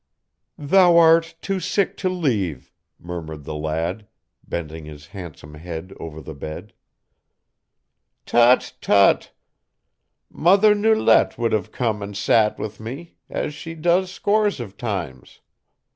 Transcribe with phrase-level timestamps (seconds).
[0.57, 4.07] "Thou art too sick to leave," murmured the lad,
[4.47, 6.73] bending his handsome head over the bed.
[8.25, 8.73] "Tut!
[8.81, 9.31] tut!
[10.27, 15.41] Mother Nulette would have come and sat with me, as she does scores of times.